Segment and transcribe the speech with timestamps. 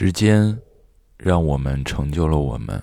[0.00, 0.56] 时间
[1.16, 2.80] 让我们成就了我们，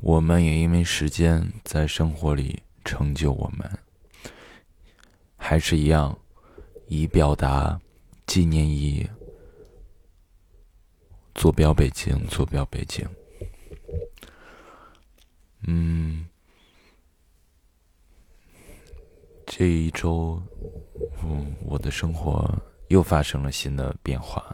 [0.00, 3.70] 我们也因为时间在生活里成就我们。
[5.36, 6.18] 还是一样，
[6.88, 7.80] 以表达
[8.26, 9.08] 纪念意义。
[11.32, 13.08] 坐标北京，坐标北京。
[15.68, 16.26] 嗯，
[19.46, 20.42] 这一周，
[21.22, 22.52] 嗯，我的生活
[22.88, 24.52] 又发生了新的变化。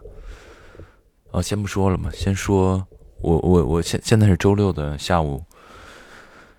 [1.32, 2.86] 哦，先不说了嘛，先说
[3.20, 5.44] 我我我现现在是周六的下午，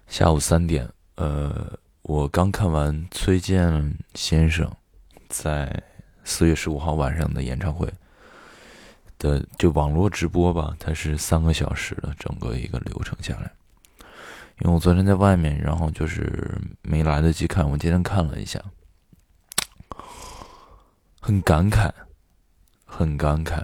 [0.08, 0.88] 下午三点。
[1.16, 4.72] 呃，我刚看完崔健先生
[5.28, 5.84] 在
[6.24, 7.92] 四月十五号晚上的演唱会
[9.20, 13.52] 的就网络直播吧，它是三个小时的整个一个流程下来。
[14.62, 16.50] 因为我昨天在外面，然后就是
[16.82, 18.62] 没来得及看，我今天看了一下，
[21.20, 21.92] 很感慨，
[22.86, 23.62] 很感慨。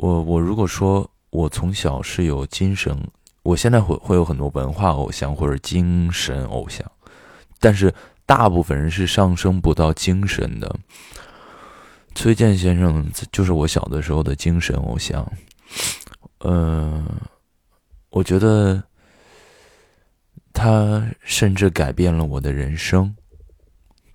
[0.00, 2.96] 我我如果说我从小是有精神，
[3.42, 6.90] 我现在会会有很多文化偶像或者精神偶像，
[7.58, 10.74] 但是大部分人是上升不到精神的。
[12.14, 15.30] 崔健先生就是我小的时候的精神偶像，
[16.38, 17.06] 嗯，
[18.08, 18.82] 我觉得
[20.52, 23.14] 他甚至改变了我的人生，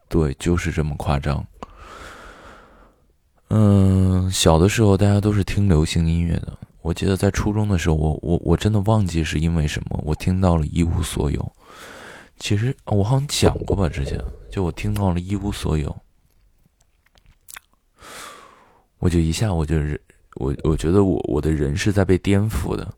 [0.09, 1.45] 对，就是这么夸张。
[3.49, 6.57] 嗯，小的时候大家都是听流行音乐的。
[6.81, 11.51] 我记得在初中的时候，我我我真的忘记是因为什么，我听到了一无所有。
[12.37, 14.19] 其实我好像讲过吧，之前
[14.51, 15.95] 就我听到了一无所有，
[18.99, 19.99] 我就一下我就是
[20.35, 22.93] 我我觉得我我的人是在被颠覆的。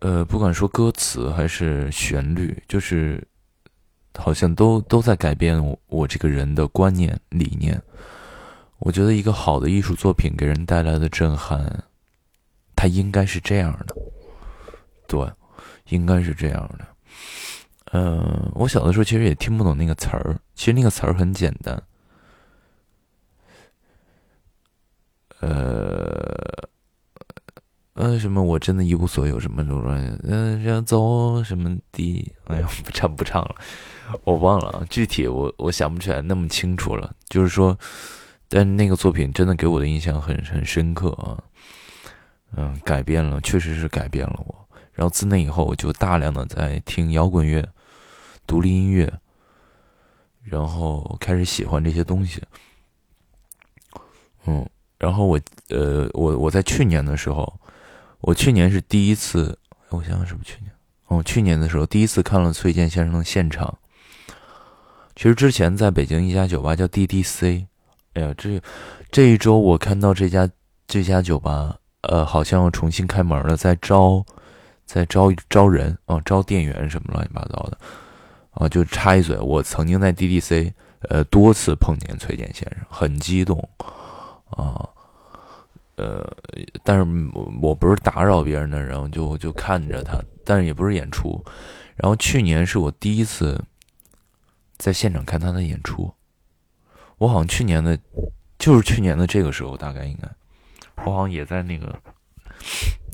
[0.00, 3.22] 呃，不管说歌词还是旋律，就是
[4.14, 7.80] 好像都都在改变我我这个人的观念理念。
[8.84, 11.84] 我觉得一个好的艺术作品给人带来的震撼，
[12.74, 13.94] 它应该是这样的，
[15.06, 15.24] 对，
[15.90, 16.86] 应该是这样的。
[17.92, 21.80] 嗯，我小的时候其实也听不懂那个词儿，其实那个词儿很简单。
[25.38, 26.68] 呃，
[27.94, 28.42] 呃，什么？
[28.42, 30.18] 我真的一无所有，什么什么？
[30.24, 32.32] 嗯，要走什么的？
[32.46, 33.54] 哎呀，不唱不唱了，
[34.24, 37.14] 我忘了，具体我我想不起来那么清楚了。
[37.28, 37.78] 就是说。
[38.54, 41.42] 但那个作品真的给我的印象很很深刻啊，
[42.54, 44.68] 嗯，改变了，确实是改变了我。
[44.92, 47.66] 然后自那以后，我就大量的在听摇滚乐、
[48.46, 49.10] 独立音乐，
[50.42, 52.42] 然后开始喜欢这些东西。
[54.44, 55.40] 嗯，然后我
[55.70, 57.58] 呃，我我在去年的时候，
[58.20, 59.58] 我去年是第一次，
[59.88, 60.70] 我想想是不是去年？
[61.06, 63.78] 哦，去年的时候第一次看了崔健先生的现场。
[65.16, 67.68] 其实之前在北京一家酒吧叫 DDC。
[68.14, 68.60] 哎呀，这
[69.10, 70.48] 这一周我看到这家
[70.86, 74.22] 这家酒吧，呃，好像要重新开门了，在招，
[74.84, 77.78] 在招招人啊，招店员什么乱七八糟的，
[78.50, 80.72] 啊，就插一嘴，我曾经在 DDC，
[81.08, 83.66] 呃，多次碰见崔健先生，很激动，
[84.50, 84.86] 啊，
[85.96, 86.30] 呃，
[86.84, 91.42] 但是我我不是打扰别人的人，就就看着他，但是也不是演出，
[91.96, 93.58] 然后去年是我第一次
[94.76, 96.12] 在现场看他的演出。
[97.22, 97.96] 我好像去年的，
[98.58, 100.28] 就是去年的这个时候，大概应该，
[101.04, 101.96] 我好像也在那个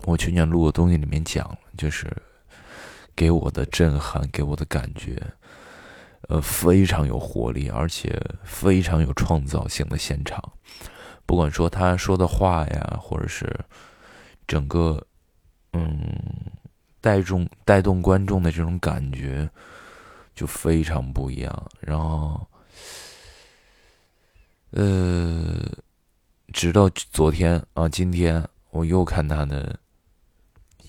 [0.07, 2.11] 我去年录的东西里面讲了，就是
[3.15, 5.23] 给我的震撼，给我的感觉，
[6.31, 10.43] 呃，非常有活力，而且非常有创造性的现场。
[11.27, 13.55] 不管说他说的话呀，或者是
[14.47, 15.07] 整个
[15.75, 16.01] 嗯
[17.03, 19.47] 带动带动观众的这种感觉，
[20.35, 21.71] 就非常不一样。
[21.79, 22.49] 然后。
[24.71, 25.67] 呃，
[26.53, 29.79] 直到昨天啊，今天我又看他的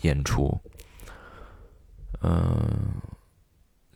[0.01, 0.59] 演出。
[2.21, 2.61] 嗯，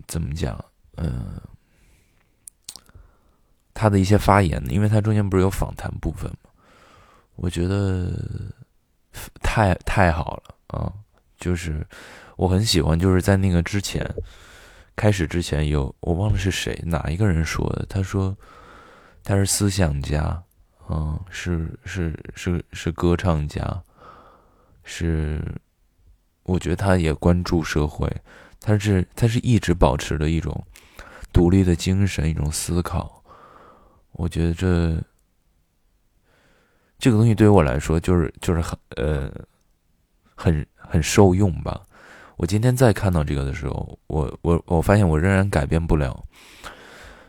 [0.07, 0.57] 怎么讲？
[0.95, 1.39] 嗯，
[3.73, 6.49] 他的一些发言，因为他中间不是有访谈部分吗？
[7.35, 8.09] 我觉得
[9.41, 10.93] 太太好了啊！
[11.37, 11.85] 就是
[12.37, 14.09] 我很喜欢，就是在那个之前
[14.95, 18.33] 开始之前，有我忘了是谁哪一个人说的，他说。
[19.25, 20.43] 他是思想家，
[20.89, 23.81] 嗯，是是是是歌唱家，
[24.83, 25.41] 是，
[26.43, 28.05] 我觉得他也关注社会，
[28.59, 30.61] 他是他是一直保持着一种
[31.31, 33.23] 独立的精神，一种思考。
[34.11, 35.01] 我觉得这
[36.99, 39.31] 这个东西对于我来说，就是就是很呃
[40.35, 41.81] 很很受用吧。
[42.35, 46.21] 我今天再看到这个的时候，我我我发现我仍然改变不了，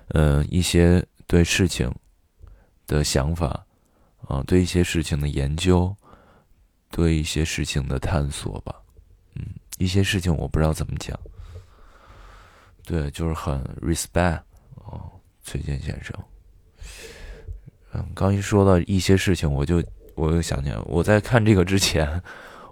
[0.08, 1.06] 嗯，一些。
[1.26, 1.93] 对事情
[2.87, 3.67] 的想法，
[4.29, 5.94] 啊，对一些事情的研究，
[6.91, 8.75] 对一些事情的探索吧。
[9.35, 9.44] 嗯，
[9.79, 11.19] 一些事情我不知道怎么讲。
[12.85, 14.43] 对，就是很 respect
[14.75, 15.11] 哦，
[15.43, 16.15] 崔健先生。
[17.93, 19.82] 嗯，刚一说到一些事情，我就
[20.15, 22.23] 我又想起来，我在看这个之前，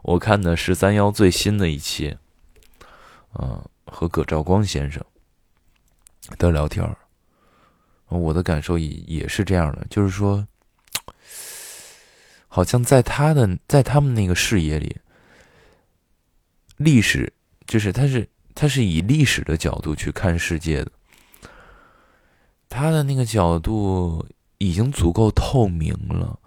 [0.02, 2.16] 我看的十三幺最新的一期，
[3.40, 5.02] 嗯，和葛兆光先生
[6.38, 6.96] 的聊天儿，
[8.18, 10.46] 我的感受也也是这样的，就是说，
[12.48, 14.96] 好像在他的在他们那个视野里，
[16.76, 17.32] 历史
[17.66, 20.92] 就是他是他是以历史的角度去看世界的，
[22.68, 24.26] 他的那个角度。
[24.58, 26.38] 已经足够透明了，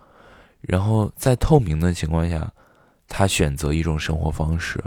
[0.62, 2.50] 然后在透明的情况下，
[3.10, 4.82] 他选择一种生活方式，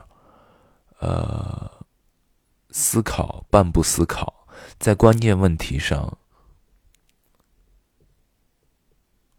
[0.99, 1.71] 呃，
[2.71, 4.33] 思考半不思考，
[4.79, 6.17] 在关键问题上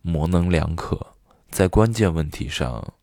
[0.01, 0.99] 模棱两可，
[1.49, 2.93] 在关键问题上，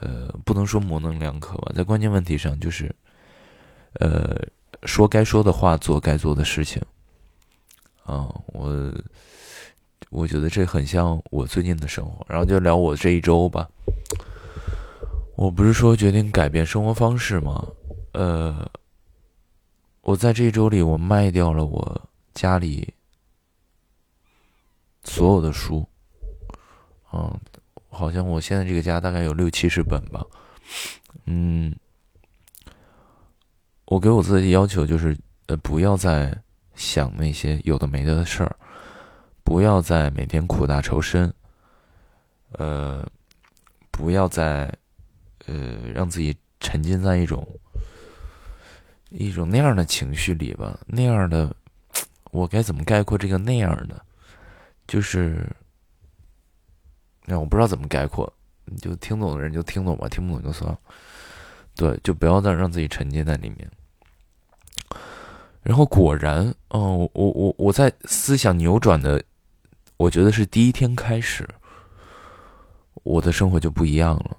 [0.00, 2.94] 呃，不能说模棱两可吧，在关键问题上就是，
[3.94, 4.36] 呃，
[4.84, 6.82] 说该说的话，做该做的事情。
[8.04, 8.92] 啊，我
[10.10, 13.68] 我觉得这很像我最近的生活，然后就聊我这一周吧。
[15.36, 17.66] 我不是说决定改变生活方式吗？
[18.12, 18.68] 呃，
[20.02, 22.92] 我在这一周里，我卖掉了我家里
[25.04, 25.86] 所有的书。
[27.12, 27.40] 嗯，
[27.88, 30.24] 好像我现在这个家大概有六七十本吧。
[31.26, 31.74] 嗯，
[33.86, 35.16] 我给我自己的要求就是，
[35.46, 36.36] 呃，不要再。
[36.74, 38.56] 想那些有的没的的事儿，
[39.44, 41.32] 不要再每天苦大仇深，
[42.52, 43.06] 呃，
[43.90, 44.74] 不要再
[45.44, 47.46] 呃让自己沉浸在一种
[49.10, 50.80] 一种那样的情绪里吧。
[50.86, 51.54] 那样的，
[52.30, 54.02] 我该怎么概括这个那样的？
[54.92, 55.48] 就是，
[57.24, 58.30] 那我不知道怎么概括，
[58.78, 60.78] 就听懂的人就听懂吧，听不懂就算了。
[61.74, 63.70] 对，就不要再让自己沉浸在里面。
[65.62, 69.24] 然后果然，哦，我我我在思想扭转的，
[69.96, 71.48] 我觉得是第一天开始，
[73.02, 74.36] 我的生活就不一样了。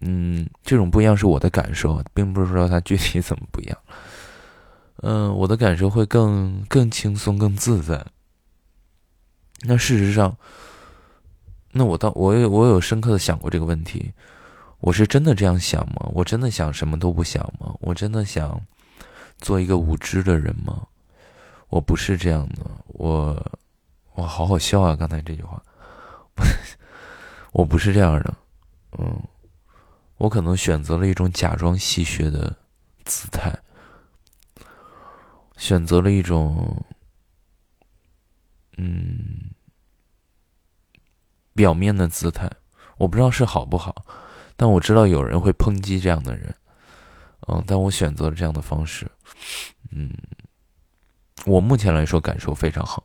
[0.00, 3.78] 嗯，这种不一样是我的感受，并不是说它具体怎么不一样。
[4.96, 8.04] 嗯，我的感受会更更轻松、更自在。
[9.62, 10.36] 那事实上，
[11.70, 14.12] 那我到我有我有深刻的想过这个问题：
[14.80, 16.08] 我是真的这样想吗？
[16.12, 17.74] 我真的想什么都不想吗？
[17.80, 18.60] 我真的想？
[19.38, 20.86] 做一个无知的人吗？
[21.68, 23.58] 我不是这样的，我
[24.14, 24.94] 我好好笑啊！
[24.94, 25.60] 刚才这句话，
[27.50, 28.34] 我不是这样的，
[28.98, 29.20] 嗯，
[30.18, 32.56] 我可能选择了一种假装戏谑的
[33.04, 33.52] 姿态，
[35.56, 36.84] 选择了一种
[38.76, 39.50] 嗯
[41.54, 42.50] 表面的姿态，
[42.98, 44.04] 我不知道是好不好，
[44.56, 46.54] 但我知道有人会抨击这样的人。
[47.48, 49.10] 嗯，但我选择了这样的方式，
[49.90, 50.10] 嗯，
[51.44, 53.02] 我目前来说感受非常好，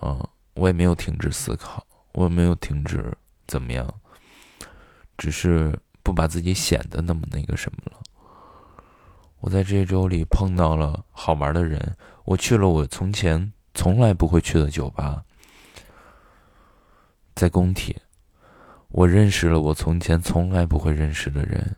[0.00, 3.16] 啊，我也没有停止思考，我也没有停止
[3.46, 3.88] 怎么样，
[5.16, 8.00] 只是不把自己显得那么那个什么了。
[9.38, 15.22] 我在这周里碰到了好玩的人，我去了我从前从来不会去的酒吧，
[17.36, 17.94] 在工体，
[18.88, 21.76] 我认识了我从前从来不会认识的人。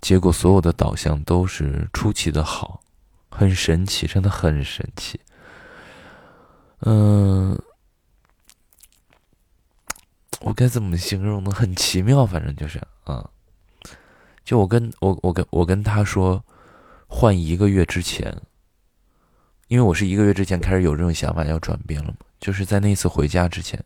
[0.00, 2.82] 结果所有的导向都是出奇的好，
[3.30, 5.20] 很神奇，真的很神奇。
[6.80, 7.56] 嗯，
[10.40, 11.52] 我该怎么形容呢？
[11.52, 13.30] 很奇妙，反正就是啊。
[14.42, 16.42] 就我跟我我跟我跟他说，
[17.06, 18.36] 换一个月之前，
[19.68, 23.82] 因为我是一个月之前开始有这种想法要转变了嘛，就是在那次回家之前。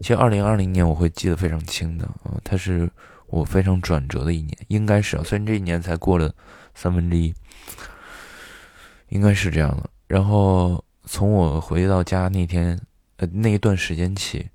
[0.00, 2.88] 其实二零二零年我会记得非常清的啊，它是。
[3.32, 6.34] 我非常转折的一年，应该是啊，虽然这一年才过了
[6.74, 7.32] 三分之一，
[9.10, 9.88] 应该是这样的。
[10.08, 12.76] 然后从我回到家那天，
[13.18, 14.50] 呃，那一段时间起，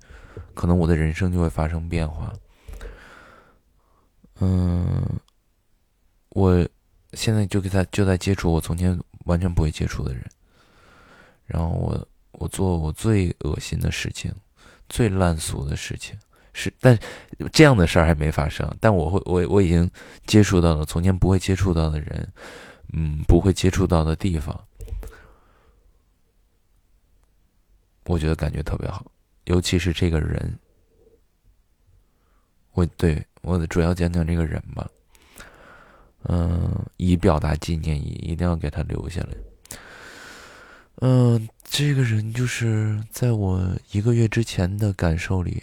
[0.52, 2.30] 可能我的人生就会发生变化。
[4.40, 5.18] 嗯，
[6.28, 6.68] 我
[7.14, 10.22] 现在就给他就在接触我从前完全不会接触的人，
[11.46, 14.32] 然后我我做我最恶心的事情，
[14.88, 16.16] 最烂俗的事情。
[16.52, 16.98] 是，但
[17.52, 18.66] 这样的事儿还没发生。
[18.80, 19.90] 但我会，我我已经
[20.26, 22.32] 接触到了从前不会接触到的人，
[22.94, 24.58] 嗯，不会接触到的地方，
[28.04, 29.04] 我觉得感觉特别好。
[29.44, 30.58] 尤其是这个人，
[32.72, 34.88] 我对我主要讲讲这个人吧，
[36.22, 39.36] 嗯，以表达纪念意，一定要给他留下来。
[41.00, 45.62] 嗯，这个人就是在我一个月之前的感受里，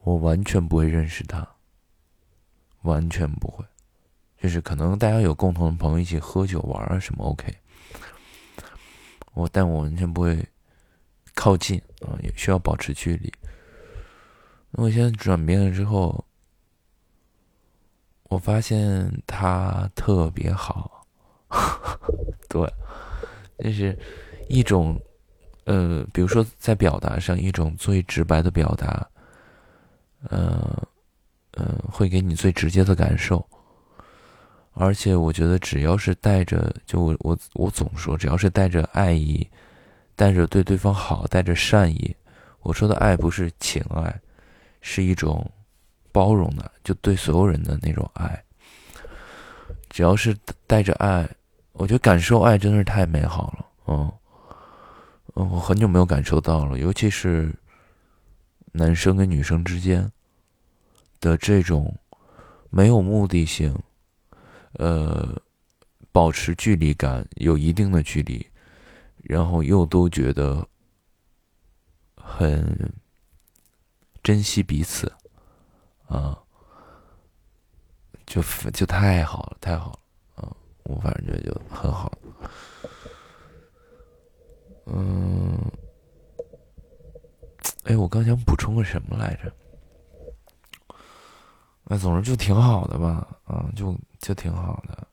[0.00, 1.46] 我完全不会认识他，
[2.82, 3.64] 完全不会。
[4.40, 7.54] 就是可能大家有共同的朋友一起喝酒玩啊什么，OK。
[9.34, 10.46] 我但我完全不会
[11.34, 13.32] 靠近啊，也需要保持距离。
[14.72, 16.24] 我现在转变了之后，
[18.24, 21.06] 我发现他特别好，
[22.48, 22.72] 对，
[23.64, 23.98] 就是
[24.46, 25.00] 一种
[25.64, 29.08] 呃，比如说在表达上一种最直白的表达，
[30.28, 30.86] 呃
[31.52, 33.42] 呃，会给你最直接的感受。
[34.74, 39.48] 而且我觉得，只要是带着，就我我我总说，只要是带着爱意，
[40.14, 42.14] 带着对对方好，带着善意。
[42.60, 44.20] 我说的爱不是情爱，
[44.82, 45.50] 是一种
[46.12, 48.44] 包容的，就对所有人的那种爱。
[49.88, 51.26] 只要是带着爱，
[51.74, 53.66] 我觉得感受爱真的是太美好了。
[53.86, 54.12] 嗯，
[55.34, 57.54] 我很久没有感受到了，尤其是
[58.72, 60.10] 男生跟女生之间
[61.20, 61.94] 的这种
[62.70, 63.76] 没有目的性。
[64.76, 65.40] 呃，
[66.10, 68.44] 保持距离感，有一定的距离，
[69.22, 70.66] 然后又都觉得
[72.16, 72.92] 很
[74.20, 75.12] 珍惜彼此，
[76.08, 76.36] 啊，
[78.26, 79.98] 就就太好了，太好了，
[80.84, 82.12] 我反正觉得就很好，
[84.86, 85.58] 嗯，
[87.84, 89.52] 哎，我刚想补充个什么来着？
[91.84, 95.06] 那总之就挺好的吧，啊，就就挺好的。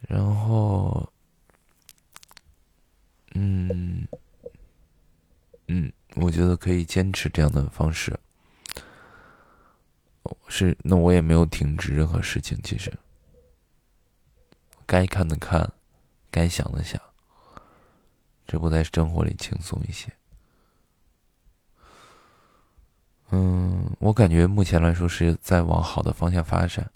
[0.00, 1.10] 然后，
[3.34, 4.06] 嗯，
[5.68, 8.18] 嗯，我觉得可以坚持这样的方式。
[10.48, 12.58] 是，那我也没有停止任何事情。
[12.62, 12.92] 其实，
[14.94, 15.68] 该看的看，
[16.30, 17.00] 该想的想，
[18.46, 20.08] 这不在生活里轻松一些。
[23.30, 26.88] 嗯，我感觉目前来说是在往好的方向发展。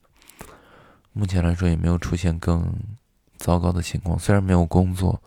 [1.13, 2.73] 目前来说也没有出现更
[3.37, 5.21] 糟糕的情况，虽然没有工作。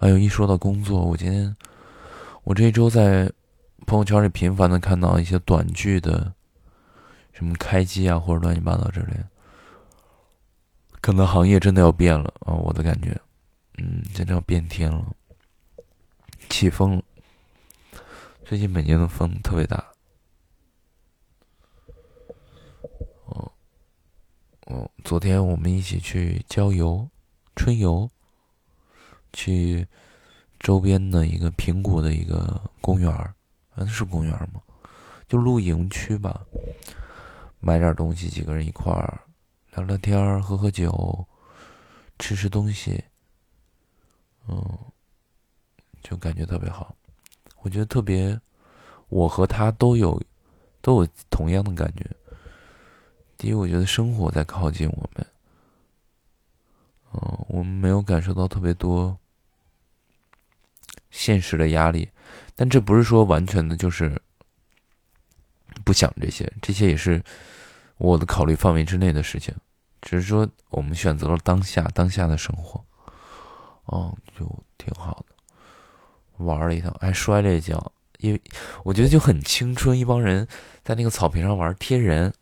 [0.00, 1.56] 哎呦，一说到工作，我今天
[2.42, 3.32] 我这一周在
[3.86, 6.34] 朋友圈里频繁的看到一些短剧的
[7.32, 9.28] 什么开机啊，或者乱七八糟之类的，
[11.00, 12.52] 可能行业真的要变了啊！
[12.54, 13.18] 我的感觉，
[13.78, 15.16] 嗯，真的要变天了，
[16.48, 17.02] 起风了。
[18.44, 19.84] 最近北京的风特别大。
[23.26, 23.50] 哦，
[24.66, 27.08] 哦昨天我们一起去郊游，
[27.56, 28.10] 春游，
[29.32, 29.86] 去
[30.58, 33.34] 周边的一个苹果的一个公园儿，
[33.74, 34.60] 那是公园吗？
[35.28, 36.44] 就露营区吧，
[37.60, 39.20] 买点东西，几个人一块儿
[39.74, 41.26] 聊聊天喝喝酒，
[42.18, 43.02] 吃吃东西，
[44.48, 44.78] 嗯，
[46.02, 46.96] 就感觉特别好。
[47.62, 48.38] 我觉得特别，
[49.08, 50.20] 我和他都有
[50.80, 52.04] 都有同样的感觉。
[53.36, 55.26] 第一，我觉得生活在靠近我们，
[57.12, 59.16] 嗯，我们没有感受到特别多
[61.10, 62.10] 现实的压力，
[62.56, 64.20] 但这不是说完全的就是
[65.84, 67.22] 不想这些，这些也是
[68.00, 69.54] 我的考虑范围之内的事情，
[70.00, 72.82] 只是说我们选择了当下当下的生活，
[73.84, 74.44] 哦，就
[74.78, 78.40] 挺好的，玩了一趟，还摔了一跤，因为
[78.82, 80.48] 我觉得就很青春，一帮人
[80.82, 82.32] 在那个草坪上玩贴人。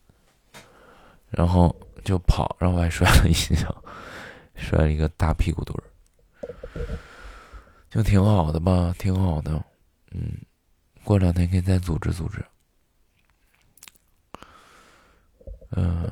[1.31, 3.85] 然后就跑，然后还摔了一跤，
[4.57, 5.85] 摔了一个大屁股墩儿，
[7.91, 9.63] 就挺好的吧，挺好的。
[10.13, 10.39] 嗯，
[11.05, 12.43] 过两天可以再组织组织。
[15.71, 16.09] 嗯，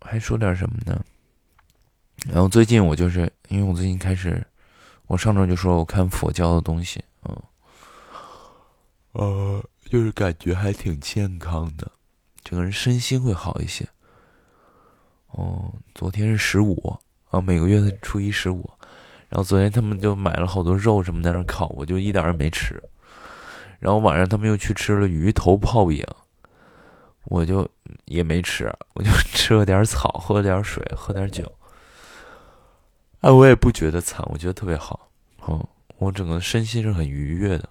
[0.00, 1.04] 还说点什么呢？
[2.26, 4.44] 然后最近我就是因为我最近开始，
[5.06, 7.42] 我上周就说我看佛教的东西，嗯，
[9.12, 11.90] 呃，就是感觉还挺健康的，
[12.44, 13.86] 整个人身心会好一些。
[15.28, 16.98] 哦，昨天是十五
[17.30, 18.70] 啊，每个月的初一十五，
[19.28, 22.82] 然后昨天他们就买了好多肉什么在那烤，我就一点也没吃。
[23.80, 26.06] 然后晚上他们又去吃了鱼头泡饼，
[27.24, 27.68] 我就
[28.06, 31.50] 也没吃，我就 吃了点草，喝了点水，喝点酒。
[33.20, 35.08] 哎，我也不觉得惨，我觉得特别好。
[35.46, 35.64] 嗯，
[35.98, 37.68] 我整个身心是很愉悦的。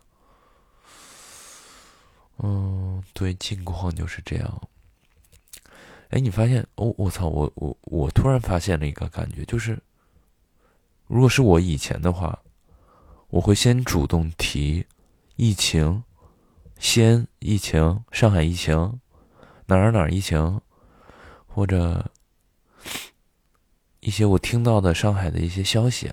[2.38, 4.62] 嗯，对，近况就是这样。
[6.10, 6.94] 哎，你发现哦？
[6.98, 7.28] 我操！
[7.28, 9.78] 我我我突然发现了一个感觉，就是，
[11.08, 12.38] 如果是我以前的话，
[13.30, 14.86] 我会先主动提
[15.36, 16.04] 疫情，
[16.80, 19.00] 先疫情，上海疫情，
[19.78, 20.60] 哪儿哪儿疫情，
[21.48, 22.12] 或者
[24.02, 26.12] 一些我听到的上海的一些消息，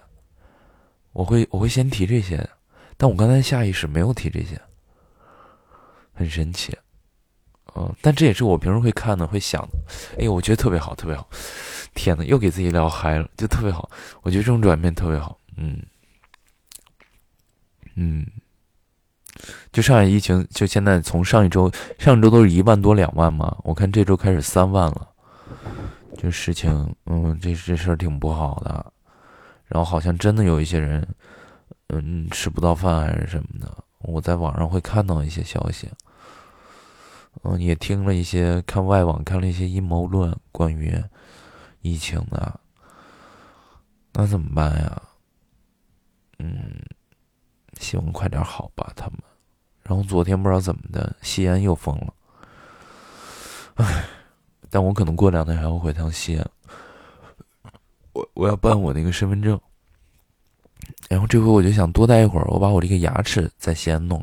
[1.13, 2.49] 我会我会先提这些，
[2.97, 4.61] 但我刚才下意识没有提这些，
[6.15, 6.77] 很神奇。
[7.75, 9.79] 嗯，但这也是我平时会看的，会想的。
[10.19, 11.29] 哎，我觉得特别好，特别好。
[11.95, 13.91] 天呐，又给自己聊嗨了，就特别好。
[14.23, 15.37] 我觉得这种转变特别好。
[15.57, 15.83] 嗯，
[17.97, 18.25] 嗯，
[19.73, 25.09] 就上海疫情，就现在从上一周，上周都是一万多两万嘛，我看这周开始三万了。
[26.17, 28.93] 这事情，嗯，这这事儿挺不好的。
[29.67, 31.07] 然后好像真的有一些人，
[31.89, 33.85] 嗯，吃不到饭还是什么的。
[33.99, 35.89] 我在网上会看到一些消息。
[37.45, 41.01] 嗯，也听了一些看外网，看了一些阴谋论关于
[41.83, 42.59] 疫情的，
[44.13, 45.03] 那怎么办呀？
[46.41, 46.83] 嗯，
[47.79, 49.19] 希望快点好吧，他们。
[49.89, 52.13] 然后昨天不知道怎么的，西安又封了。
[53.77, 54.05] 唉，
[54.69, 56.51] 但我可能过两天还要回趟西安，
[58.13, 59.59] 我我要办我那个身份证。
[61.09, 64.23] 然后这回我就想多待一会儿，我把我这个牙齿在西安弄，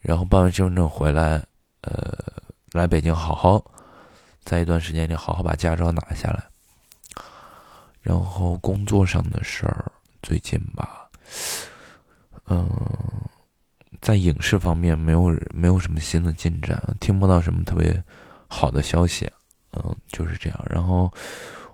[0.00, 1.40] 然后办完身份证回来。
[1.82, 2.18] 呃，
[2.72, 3.64] 来北京好好，
[4.42, 6.44] 在一段时间里好好把驾照拿下来。
[8.00, 9.92] 然后工作上的事儿，
[10.22, 11.08] 最近吧，
[12.46, 12.68] 嗯，
[14.06, 18.00] 在影视方面没有没有什么新的进展，听不到什么特别
[18.46, 19.28] 好的消息，
[19.72, 20.66] 嗯，就是这样。
[20.70, 21.12] 然后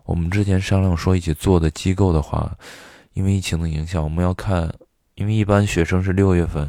[0.07, 2.57] 我们之前商量说一起做的机构的话，
[3.13, 4.75] 因为疫情的影响，我们要看，
[5.17, 6.67] 因为一般学生是六月份。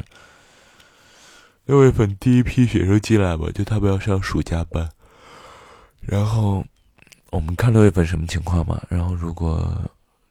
[1.64, 4.86] 六月份第一批学生进来吧，就他们要上暑假班，
[6.02, 6.62] 然后
[7.30, 8.82] 我们看六月份什么情况嘛。
[8.90, 9.74] 然后如果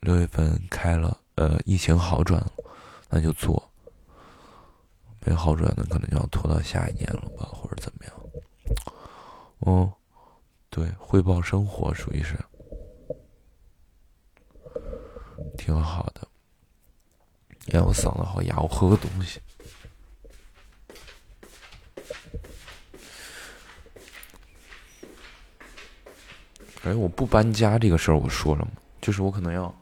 [0.02, 2.40] 六月份开了，呃，疫情好转，
[3.10, 3.60] 那就做；
[5.26, 8.14] 没好转的，可能就要拖到下一年了吧，或者怎么样。
[9.66, 9.92] 嗯，
[10.70, 12.38] 对，汇报生活属于是
[15.58, 16.28] 挺好的。
[17.72, 19.40] 哎，我嗓子好哑，我喝个东西。
[26.84, 28.72] 哎，我不搬家这个事儿，我说了吗？
[29.00, 29.74] 就是我可能要，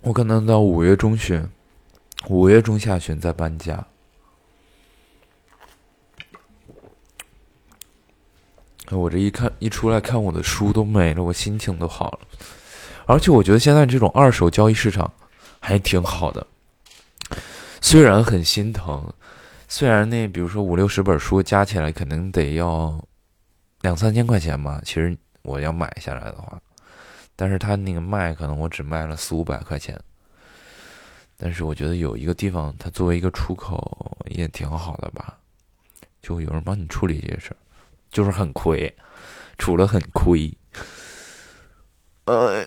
[0.00, 1.46] 我可能到五月中旬，
[2.30, 3.84] 五月中下旬再搬家。
[8.90, 12.20] 我这一看，一出来看我的书都没了，我心情都好了。
[13.06, 15.12] 而且我觉得现在这种二手交易市场
[15.58, 16.46] 还挺好的，
[17.80, 19.12] 虽然很心疼，
[19.66, 23.04] 虽然那比如说五六十本书加起来可能得要。
[23.82, 26.60] 两三千块钱吧，其实我要买下来的话，
[27.34, 29.98] 但是他那个卖可能我只卖了四五百块钱，
[31.42, 35.38] 但是我觉得有一个地方，它作为一个出口也挺好的吧，
[36.20, 37.56] 就有人帮你处理这些事儿，
[38.10, 38.94] 就是很亏，
[39.56, 40.52] 除了很亏，
[42.26, 42.62] 呃，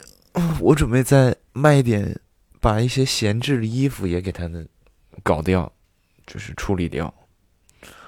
[0.60, 2.20] 我准备再卖一点，
[2.60, 4.68] 把一些闲置的衣服也给他们
[5.22, 5.72] 搞掉，
[6.26, 7.14] 就是处理掉，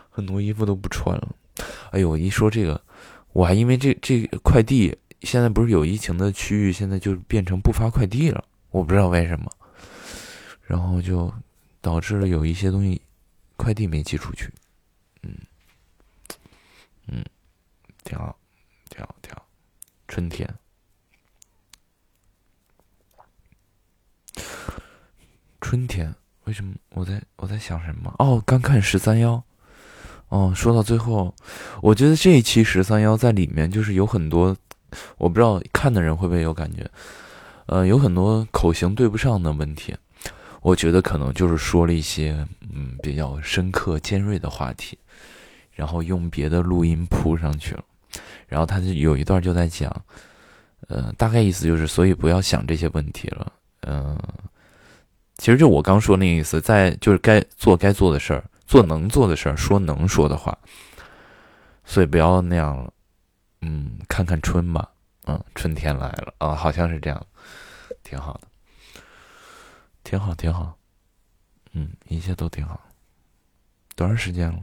[0.09, 1.35] 很多衣服都不穿了，
[1.91, 2.81] 哎呦，一说这个。
[3.33, 9.51] 我还因为这这快递现在不是有疫情的区域，现在就变成不发快递了，我不知道为什么，
[10.65, 11.31] 然后就
[11.81, 13.01] 导致了有一些东西
[13.55, 14.51] 快递没寄出去，
[15.23, 15.31] 嗯
[17.07, 17.23] 嗯，
[18.03, 18.37] 挺好，
[18.89, 19.45] 挺好，挺好，
[20.07, 20.53] 春天，
[25.61, 26.13] 春天
[26.45, 28.13] 为什么我在我在想什么？
[28.19, 29.43] 哦，刚看十三幺。
[30.29, 31.33] 哦，说到最后，
[31.83, 34.57] 我觉得这一期十三幺在里面就是有很多，
[35.17, 36.89] 我不知道看的人会不会有感觉，
[37.67, 39.95] 呃，有很多口型对不上的问题，
[40.65, 42.35] 我觉得可能就是说了一些
[42.73, 44.97] 嗯比较深刻尖锐的话题，
[45.71, 47.83] 然后用别的录音铺上去了，
[48.47, 49.95] 然后他就有一段就在讲，
[50.87, 54.17] 呃，大概意思就是，所以不要想这些问题了，嗯，
[55.37, 58.43] 其实就我刚说那个意思，在就是该做该做的事儿。
[58.65, 60.57] 做能做的事儿，说能说的话，
[61.83, 62.91] 所以不要那样了。
[63.61, 64.89] 嗯，看看春吧。
[65.27, 67.23] 嗯，春天来了啊，好像是这样，
[68.03, 68.47] 挺好的，
[70.05, 70.77] 挺好，挺好。
[71.73, 72.79] 嗯，一切都挺好。
[73.95, 74.59] 多长时间了？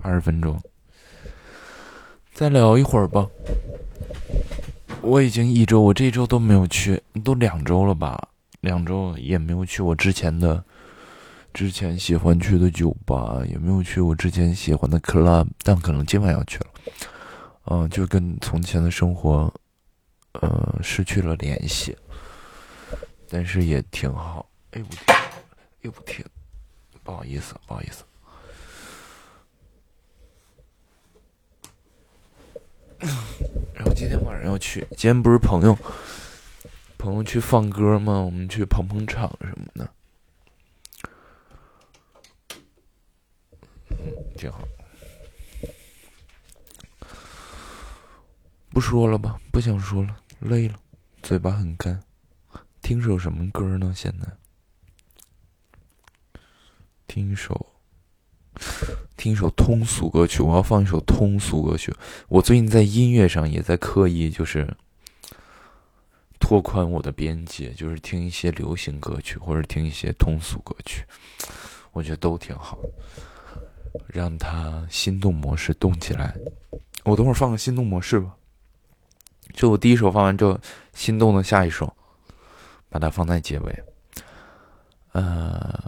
[0.00, 0.58] 二十分钟。
[2.32, 3.28] 再聊一会儿吧。
[5.02, 8.28] 我已经一周，我这一周都没有去，都两周了吧？
[8.60, 10.64] 两周也没有去我之前的。
[11.52, 16.66] 之前喜欢去的酒吧也没有去，我之前喜欢的 club，但可能今晚要去了。
[17.64, 19.52] 嗯，就跟从前的生活，
[20.32, 21.96] 呃，失去了联系，
[23.28, 24.48] 但是也挺好。
[24.72, 25.14] 哎，不听，
[25.82, 26.24] 又不听，
[27.02, 28.04] 不好意思，不好意思。
[33.74, 35.76] 然后今天晚上要去，今天不是朋友
[36.96, 38.20] 朋友去放歌吗？
[38.20, 39.90] 我们去捧捧场什么的，
[43.90, 43.96] 嗯，
[44.36, 44.66] 挺好。
[48.70, 50.78] 不说了吧，不想说了，累了，
[51.22, 52.02] 嘴巴很干。
[52.86, 53.92] 听首什么歌呢？
[53.96, 54.28] 现在
[57.08, 57.66] 听一首，
[59.16, 60.40] 听一首通俗歌曲。
[60.40, 61.92] 我要放一首通俗歌曲。
[62.28, 64.72] 我最近在音乐上也在刻意，就是
[66.38, 71.02] 拓宽我的边界，就是听一些流行歌曲，或者听一些通俗歌曲。
[71.90, 72.78] 我觉得都挺好，
[74.06, 76.36] 让它心动模式动起来。
[77.02, 78.36] 我等会儿放个心动模式吧。
[79.54, 80.56] 就我第一首放完之后，
[80.94, 81.92] 心动的下一首。
[82.96, 83.84] 把它放在结尾，
[85.12, 85.78] 呃，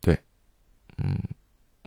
[0.00, 0.18] 对，
[0.98, 1.16] 嗯，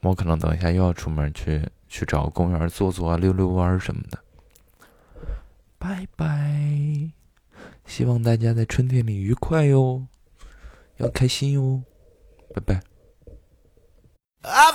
[0.01, 4.17] 我可能等一下又要出门去去找个公园坐坐啊，溜溜弯什么的。
[5.77, 7.11] 拜拜，
[7.85, 10.07] 希望大家在春天里愉快哟，
[10.99, 11.83] 要开心哟，
[12.53, 12.81] 拜拜。
[14.43, 14.71] A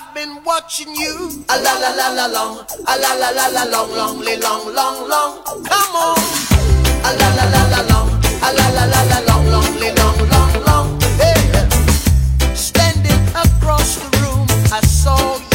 [1.56, 5.38] la la la la long, long, long, long, long.
[7.72, 7.99] Hey.
[12.54, 15.49] Standing across the room, I saw you